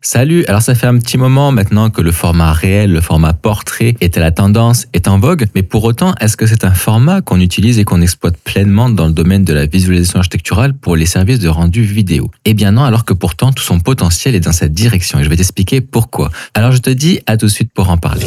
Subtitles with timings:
[0.00, 3.96] Salut, alors ça fait un petit moment maintenant que le format réel, le format portrait
[4.00, 7.20] est à la tendance, est en vogue, mais pour autant, est-ce que c'est un format
[7.20, 11.04] qu'on utilise et qu'on exploite pleinement dans le domaine de la visualisation architecturale pour les
[11.04, 12.30] services de rendu vidéo?
[12.44, 15.28] Eh bien non, alors que pourtant tout son potentiel est dans cette direction et je
[15.28, 16.30] vais t'expliquer pourquoi.
[16.54, 18.26] Alors je te dis à tout de suite pour en parler.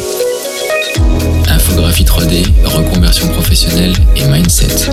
[1.72, 4.90] Infographie 3D, reconversion professionnelle et mindset.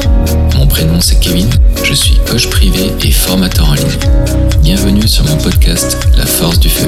[0.55, 1.50] Mon prénom c'est Kevin,
[1.84, 4.00] je suis coach privé et formateur en ligne.
[4.64, 6.88] Bienvenue sur mon podcast La force du feu.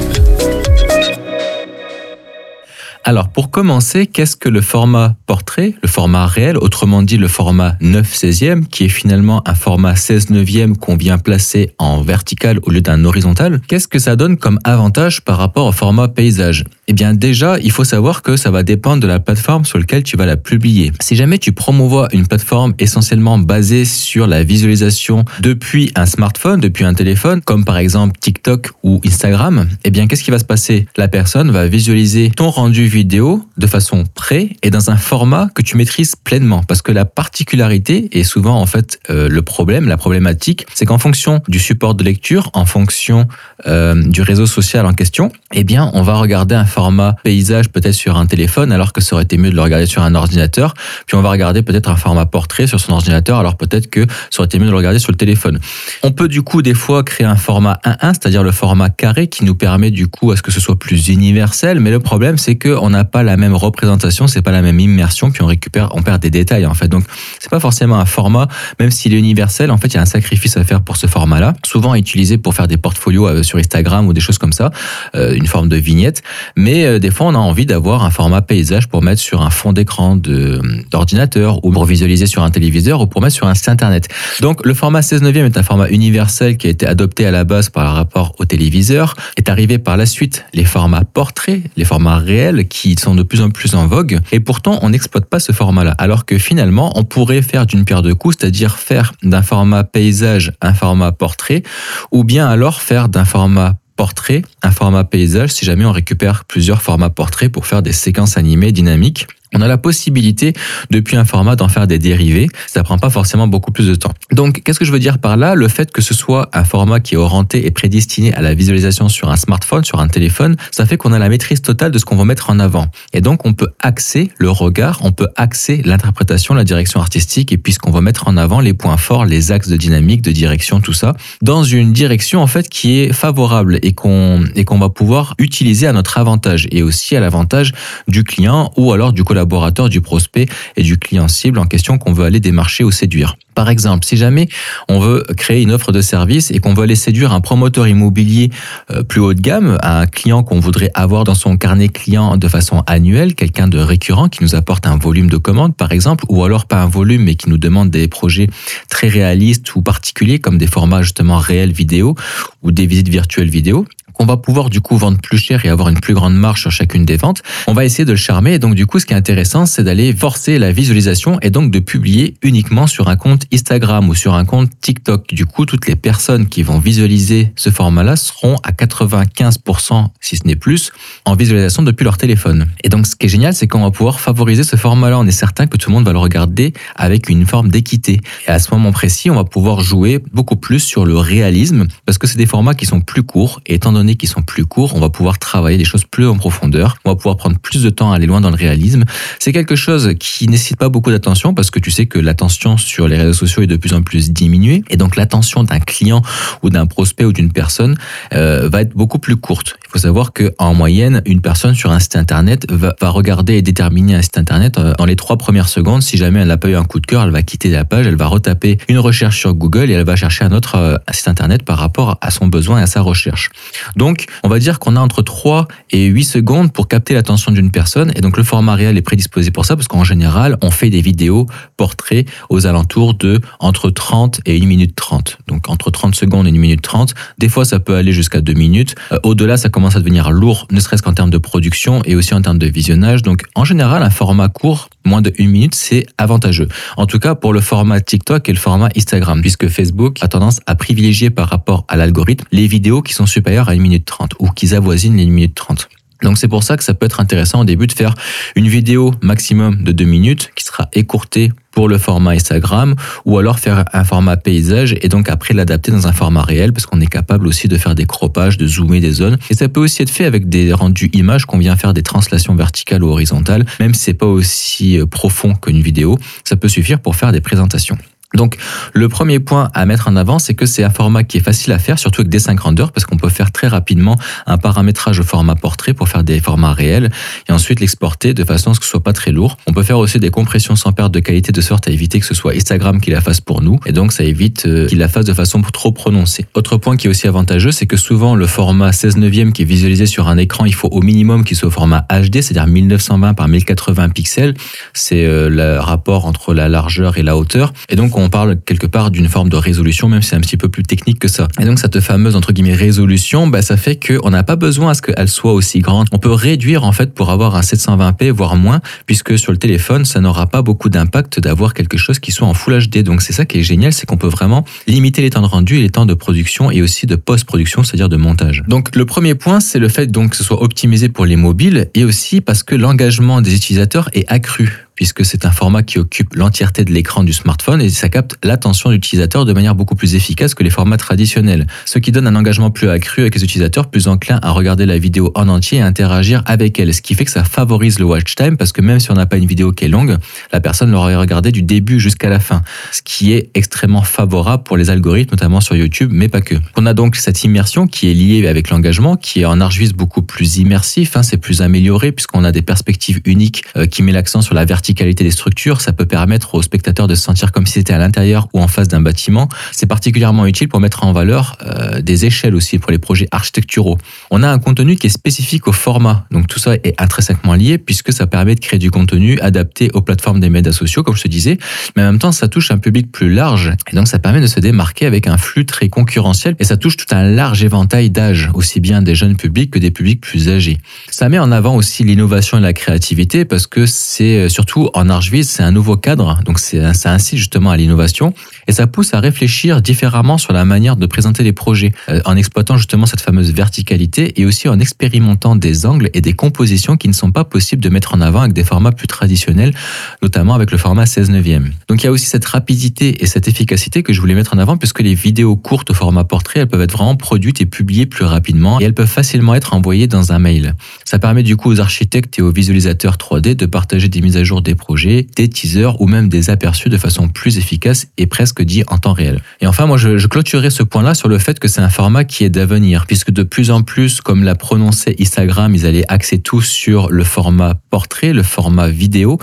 [3.04, 7.76] Alors pour commencer, qu'est-ce que le format portrait, le format réel, autrement dit le format
[7.82, 12.70] 9 16e, qui est finalement un format 16 neuvième qu'on vient placer en vertical au
[12.70, 16.64] lieu d'un horizontal Qu'est-ce que ça donne comme avantage par rapport au format paysage?
[16.88, 20.02] Eh bien déjà, il faut savoir que ça va dépendre de la plateforme sur laquelle
[20.02, 20.90] tu vas la publier.
[21.00, 26.84] Si jamais tu promouvois une plateforme essentiellement basée sur la visualisation depuis un smartphone, depuis
[26.84, 30.86] un téléphone, comme par exemple TikTok ou Instagram, eh bien qu'est-ce qui va se passer?
[30.96, 35.62] La personne va visualiser ton rendu vidéo de façon près et dans un format que
[35.62, 36.64] tu maîtrises pleinement.
[36.64, 40.98] Parce que la particularité et souvent en fait euh, le problème, la problématique, c'est qu'en
[40.98, 43.28] fonction du support de lecture, en fonction
[43.68, 47.94] euh, du réseau social en question, eh bien on va regarder un format paysage peut-être
[47.94, 50.74] sur un téléphone alors que ça aurait été mieux de le regarder sur un ordinateur.
[51.06, 54.40] Puis on va regarder peut-être un format portrait sur son ordinateur alors peut-être que ça
[54.40, 55.60] aurait été mieux de le regarder sur le téléphone.
[56.02, 59.44] On peut du coup des fois créer un format 1-1, c'est-à-dire le format carré qui
[59.44, 61.78] nous permet du coup à ce que ce soit plus universel.
[61.80, 64.80] Mais le problème c'est que on n'a pas la même représentation, c'est pas la même
[64.80, 66.88] immersion, puis on récupère, on perd des détails en fait.
[66.88, 67.04] Donc
[67.38, 68.48] c'est pas forcément un format,
[68.80, 71.06] même s'il est universel, en fait il y a un sacrifice à faire pour ce
[71.06, 74.70] format-là, souvent utilisé pour faire des portfolios euh, sur Instagram ou des choses comme ça,
[75.14, 76.22] euh, une forme de vignette.
[76.70, 79.72] Euh, des fois on a envie d'avoir un format paysage pour mettre sur un fond
[79.72, 84.08] d'écran d'ordinateur ou pour visualiser sur un téléviseur ou pour mettre sur un site internet.
[84.40, 87.44] Donc le format 16 neuvième est un format universel qui a été adopté à la
[87.44, 92.18] base par rapport au téléviseur, est arrivé par la suite les formats portraits, les formats
[92.18, 94.20] réels qui sont de plus en plus en vogue.
[94.30, 95.94] Et pourtant, on n'exploite pas ce format-là.
[95.98, 100.52] Alors que finalement, on pourrait faire d'une pierre deux coups, c'est-à-dire faire d'un format paysage
[100.60, 101.62] un format portrait,
[102.10, 106.82] ou bien alors faire d'un format portrait un format paysage si jamais on récupère plusieurs
[106.82, 110.52] formats portraits pour faire des séquences animées dynamiques on a la possibilité,
[110.90, 112.48] depuis un format, d'en faire des dérivés.
[112.66, 114.12] Ça prend pas forcément beaucoup plus de temps.
[114.32, 115.54] Donc, qu'est-ce que je veux dire par là?
[115.54, 119.08] Le fait que ce soit un format qui est orienté et prédestiné à la visualisation
[119.08, 122.04] sur un smartphone, sur un téléphone, ça fait qu'on a la maîtrise totale de ce
[122.04, 122.86] qu'on va mettre en avant.
[123.12, 127.58] Et donc, on peut axer le regard, on peut axer l'interprétation, la direction artistique, et
[127.58, 130.92] puisqu'on va mettre en avant les points forts, les axes de dynamique, de direction, tout
[130.92, 135.34] ça, dans une direction, en fait, qui est favorable et qu'on, et qu'on va pouvoir
[135.38, 137.72] utiliser à notre avantage et aussi à l'avantage
[138.08, 139.41] du client ou alors du collaborateur
[139.88, 143.36] du prospect et du client cible en question qu'on veut aller démarcher ou séduire.
[143.54, 144.48] Par exemple, si jamais
[144.88, 148.50] on veut créer une offre de service et qu'on veut aller séduire un promoteur immobilier
[148.90, 152.48] euh, plus haut de gamme, un client qu'on voudrait avoir dans son carnet client de
[152.48, 156.44] façon annuelle, quelqu'un de récurrent qui nous apporte un volume de commandes par exemple, ou
[156.44, 158.48] alors pas un volume mais qui nous demande des projets
[158.88, 162.14] très réalistes ou particuliers comme des formats justement réels vidéo
[162.62, 165.88] ou des visites virtuelles vidéo, qu'on va pouvoir du coup vendre plus cher et avoir
[165.88, 168.54] une plus grande marge sur chacune des ventes, on va essayer de le charmer.
[168.54, 171.70] Et donc du coup, ce qui est intéressant, c'est d'aller forcer la visualisation et donc
[171.70, 175.32] de publier uniquement sur un compte Instagram ou sur un compte TikTok.
[175.32, 180.46] Du coup, toutes les personnes qui vont visualiser ce format-là seront à 95%, si ce
[180.46, 180.92] n'est plus,
[181.24, 182.66] en visualisation depuis leur téléphone.
[182.84, 185.18] Et donc ce qui est génial, c'est qu'on va pouvoir favoriser ce format-là.
[185.18, 188.20] On est certain que tout le monde va le regarder avec une forme d'équité.
[188.46, 192.18] Et à ce moment précis, on va pouvoir jouer beaucoup plus sur le réalisme parce
[192.18, 194.94] que c'est des formats qui sont plus courts et étant donné qui sont plus courts,
[194.94, 197.90] on va pouvoir travailler des choses plus en profondeur, on va pouvoir prendre plus de
[197.90, 199.04] temps à aller loin dans le réalisme.
[199.38, 203.08] C'est quelque chose qui nécessite pas beaucoup d'attention parce que tu sais que l'attention sur
[203.08, 206.22] les réseaux sociaux est de plus en plus diminuée et donc l'attention d'un client
[206.62, 207.96] ou d'un prospect ou d'une personne
[208.34, 209.76] euh, va être beaucoup plus courte.
[209.92, 213.62] Faut savoir que en moyenne, une personne sur un site internet va, va regarder et
[213.62, 216.00] déterminer un site internet euh, dans les trois premières secondes.
[216.00, 218.06] Si jamais elle n'a pas eu un coup de cœur, elle va quitter la page,
[218.06, 221.28] elle va retaper une recherche sur Google et elle va chercher un autre euh, site
[221.28, 223.50] internet par rapport à son besoin et à sa recherche.
[223.94, 227.70] Donc, on va dire qu'on a entre 3 et 8 secondes pour capter l'attention d'une
[227.70, 228.12] personne.
[228.16, 231.02] Et donc, le format réel est prédisposé pour ça parce qu'en général, on fait des
[231.02, 231.46] vidéos
[231.76, 235.36] portraits aux alentours de entre 30 et 1 minute 30.
[235.48, 237.12] Donc, entre 30 secondes et 1 minute 30.
[237.36, 238.94] Des fois, ça peut aller jusqu'à 2 minutes.
[239.12, 242.34] Euh, au-delà, ça commence à devenir lourd, ne serait-ce qu'en termes de production et aussi
[242.34, 243.22] en termes de visionnage.
[243.22, 246.68] Donc, en général, un format court, moins de 1 minute, c'est avantageux.
[246.96, 250.60] En tout cas, pour le format TikTok et le format Instagram, puisque Facebook a tendance
[250.66, 254.34] à privilégier par rapport à l'algorithme les vidéos qui sont supérieures à 1 minute 30
[254.38, 255.88] ou qui avoisinent les 1 minute 30.
[256.22, 258.14] Donc c'est pour ça que ça peut être intéressant au début de faire
[258.56, 263.58] une vidéo maximum de deux minutes qui sera écourtée pour le format Instagram ou alors
[263.58, 267.06] faire un format paysage et donc après l'adapter dans un format réel parce qu'on est
[267.06, 270.10] capable aussi de faire des croppages, de zoomer des zones et ça peut aussi être
[270.10, 274.02] fait avec des rendus images qu'on vient faire des translations verticales ou horizontales même si
[274.02, 277.98] c'est pas aussi euh, profond qu'une vidéo, ça peut suffire pour faire des présentations.
[278.34, 278.56] Donc,
[278.92, 281.72] le premier point à mettre en avant, c'est que c'est un format qui est facile
[281.72, 285.20] à faire, surtout avec des 5 rendeurs, parce qu'on peut faire très rapidement un paramétrage
[285.20, 287.10] au format portrait pour faire des formats réels,
[287.48, 289.56] et ensuite l'exporter de façon à ce que ce soit pas très lourd.
[289.66, 292.26] On peut faire aussi des compressions sans perte de qualité, de sorte à éviter que
[292.26, 295.08] ce soit Instagram qui la fasse pour nous, et donc ça évite euh, qu'il la
[295.08, 296.46] fasse de façon trop prononcée.
[296.54, 299.66] Autre point qui est aussi avantageux, c'est que souvent le format 16 neuvième qui est
[299.66, 303.34] visualisé sur un écran, il faut au minimum qu'il soit au format HD, c'est-à-dire 1920
[303.34, 304.54] par 1080 pixels.
[304.94, 308.86] C'est euh, le rapport entre la largeur et la hauteur, et donc on parle quelque
[308.86, 311.48] part d'une forme de résolution, même si c'est un petit peu plus technique que ça.
[311.60, 314.94] Et donc cette fameuse entre guillemets résolution, bah, ça fait qu'on n'a pas besoin à
[314.94, 316.08] ce qu'elle soit aussi grande.
[316.12, 320.04] On peut réduire en fait pour avoir un 720p, voire moins, puisque sur le téléphone,
[320.04, 323.02] ça n'aura pas beaucoup d'impact d'avoir quelque chose qui soit en Full HD.
[323.02, 325.78] Donc c'est ça qui est génial, c'est qu'on peut vraiment limiter les temps de rendu
[325.78, 328.62] et les temps de production et aussi de post-production, c'est-à-dire de montage.
[328.68, 331.90] Donc le premier point, c'est le fait donc que ce soit optimisé pour les mobiles
[331.94, 336.36] et aussi parce que l'engagement des utilisateurs est accru puisque c'est un format qui occupe
[336.36, 340.14] l'entièreté de l'écran du smartphone et ça capte l'attention de l'utilisateur de manière beaucoup plus
[340.14, 343.90] efficace que les formats traditionnels, ce qui donne un engagement plus accru avec les utilisateurs,
[343.90, 347.24] plus enclins à regarder la vidéo en entier et interagir avec elle, ce qui fait
[347.24, 349.72] que ça favorise le watch time parce que même si on n'a pas une vidéo
[349.72, 350.18] qui est longue,
[350.52, 352.62] la personne l'aurait regardé du début jusqu'à la fin,
[352.92, 356.54] ce qui est extrêmement favorable pour les algorithmes, notamment sur YouTube, mais pas que.
[356.76, 360.22] On a donc cette immersion qui est liée avec l'engagement, qui est en ArchViz beaucoup
[360.22, 364.42] plus immersif, hein, c'est plus amélioré puisqu'on a des perspectives uniques euh, qui met l'accent
[364.42, 367.66] sur la verticalité qualité des structures, ça peut permettre aux spectateurs de se sentir comme
[367.66, 369.48] si c'était à l'intérieur ou en face d'un bâtiment.
[369.72, 373.98] C'est particulièrement utile pour mettre en valeur euh, des échelles aussi pour les projets architecturaux.
[374.30, 377.78] On a un contenu qui est spécifique au format, donc tout ça est intrinsèquement lié
[377.78, 381.22] puisque ça permet de créer du contenu adapté aux plateformes des médias sociaux, comme je
[381.22, 381.58] te disais,
[381.96, 384.46] mais en même temps ça touche un public plus large et donc ça permet de
[384.46, 388.50] se démarquer avec un flux très concurrentiel et ça touche tout un large éventail d'âge,
[388.54, 390.78] aussi bien des jeunes publics que des publics plus âgés.
[391.10, 394.48] Ça met en avant aussi l'innovation et la créativité parce que c'est euh,
[394.94, 398.32] en ArchViz, c'est un nouveau cadre, donc ça incite justement à l'innovation
[398.66, 402.36] et ça pousse à réfléchir différemment sur la manière de présenter les projets euh, en
[402.36, 407.08] exploitant justement cette fameuse verticalité et aussi en expérimentant des angles et des compositions qui
[407.08, 409.74] ne sont pas possibles de mettre en avant avec des formats plus traditionnels,
[410.22, 411.72] notamment avec le format 16 neuvième.
[411.88, 414.58] Donc il y a aussi cette rapidité et cette efficacité que je voulais mettre en
[414.58, 418.06] avant puisque les vidéos courtes au format portrait, elles peuvent être vraiment produites et publiées
[418.06, 420.74] plus rapidement et elles peuvent facilement être envoyées dans un mail.
[421.04, 424.44] Ça permet du coup aux architectes et aux visualisateurs 3D de partager des mises à
[424.44, 428.62] jour des projets, des teasers ou même des aperçus de façon plus efficace et presque
[428.62, 429.40] dit en temps réel.
[429.60, 430.26] Et enfin, moi, je, je
[430.70, 433.70] ce point-là sur le fait que c'est un format qui est d'avenir, puisque de plus
[433.70, 438.42] en plus, comme l'a prononcé Instagram, ils allaient axer tout sur le format portrait, le
[438.42, 439.38] format vidéo.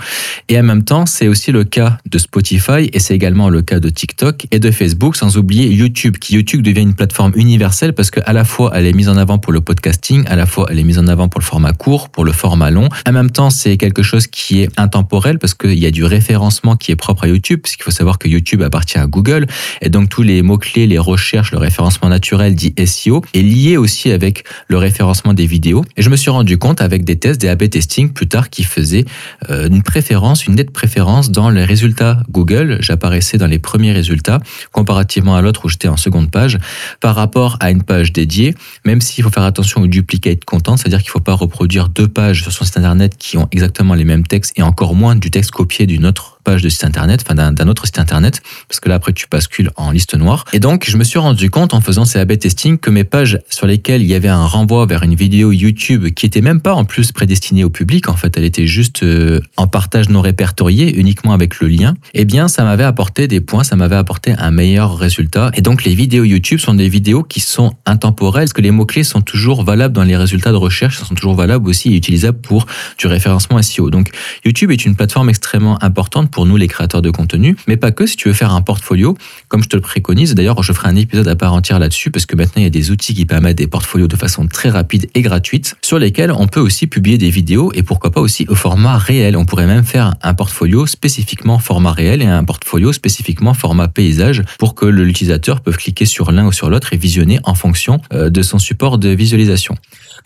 [0.52, 3.78] Et en même temps, c'est aussi le cas de Spotify et c'est également le cas
[3.78, 8.10] de TikTok et de Facebook, sans oublier YouTube, qui YouTube devient une plateforme universelle parce
[8.10, 10.80] qu'à la fois, elle est mise en avant pour le podcasting, à la fois, elle
[10.80, 12.88] est mise en avant pour le format court, pour le format long.
[13.06, 16.74] En même temps, c'est quelque chose qui est intemporel parce qu'il y a du référencement
[16.74, 19.46] qui est propre à YouTube, puisqu'il faut savoir que YouTube appartient à Google,
[19.82, 24.10] et donc tous les mots-clés, les recherches, le référencement naturel dit SEO, est lié aussi
[24.10, 25.84] avec le référencement des vidéos.
[25.96, 28.64] Et je me suis rendu compte avec des tests, des A-B testing plus tard, qui
[28.64, 29.04] faisaient
[29.48, 32.78] euh, une préférence, une nette préférence dans les résultats Google.
[32.80, 34.40] J'apparaissais dans les premiers résultats,
[34.72, 36.58] comparativement à l'autre où j'étais en seconde page,
[37.00, 38.54] par rapport à une page dédiée,
[38.84, 42.08] même s'il faut faire attention au duplicate content, c'est-à-dire qu'il ne faut pas reproduire deux
[42.08, 45.30] pages sur son site internet qui ont exactement les mêmes textes et encore moins du
[45.30, 48.88] texte copié d'une autre page de site internet, enfin d'un autre site internet, parce que
[48.88, 50.44] là après tu bascules en liste noire.
[50.52, 53.38] Et donc je me suis rendu compte en faisant ces A/B testing que mes pages
[53.48, 56.74] sur lesquelles il y avait un renvoi vers une vidéo YouTube qui était même pas
[56.74, 60.98] en plus prédestinée au public, en fait elle était juste euh, en partage non répertorié
[60.98, 61.94] uniquement avec le lien.
[62.14, 65.50] Eh bien ça m'avait apporté des points, ça m'avait apporté un meilleur résultat.
[65.54, 68.86] Et donc les vidéos YouTube sont des vidéos qui sont intemporelles, parce que les mots
[68.86, 72.40] clés sont toujours valables dans les résultats de recherche, sont toujours valables aussi et utilisables
[72.40, 72.66] pour
[72.98, 73.90] du référencement SEO.
[73.90, 74.10] Donc
[74.44, 78.06] YouTube est une plateforme extrêmement importante pour nous les créateurs de contenu, mais pas que
[78.06, 79.16] si tu veux faire un portfolio,
[79.48, 80.34] comme je te le préconise.
[80.34, 82.70] D'ailleurs, je ferai un épisode à part entière là-dessus parce que maintenant il y a
[82.70, 86.46] des outils qui permettent des portfolios de façon très rapide et gratuite sur lesquels on
[86.46, 89.36] peut aussi publier des vidéos et pourquoi pas aussi au format réel.
[89.36, 94.42] On pourrait même faire un portfolio spécifiquement format réel et un portfolio spécifiquement format paysage
[94.58, 98.30] pour que l'utilisateur peut cliquer sur l'un ou sur l'autre et visionner en fonction euh,
[98.30, 99.76] de son support de visualisation.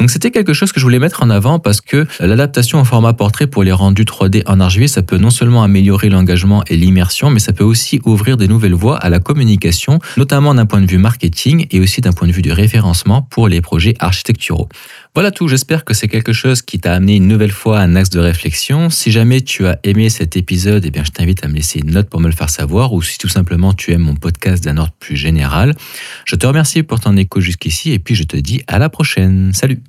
[0.01, 3.13] Donc c'était quelque chose que je voulais mettre en avant parce que l'adaptation au format
[3.13, 6.77] portrait pour les rendus 3D en argile, ça peut non seulement améliorer améliorer l'engagement et
[6.77, 10.81] l'immersion, mais ça peut aussi ouvrir des nouvelles voies à la communication, notamment d'un point
[10.81, 14.69] de vue marketing et aussi d'un point de vue du référencement pour les projets architecturaux.
[15.15, 18.11] Voilà tout, j'espère que c'est quelque chose qui t'a amené une nouvelle fois un axe
[18.11, 18.91] de réflexion.
[18.91, 21.93] Si jamais tu as aimé cet épisode, eh bien, je t'invite à me laisser une
[21.93, 24.77] note pour me le faire savoir ou si tout simplement tu aimes mon podcast d'un
[24.77, 25.77] ordre plus général.
[26.25, 29.53] Je te remercie pour ton écho jusqu'ici et puis je te dis à la prochaine.
[29.55, 29.81] Salut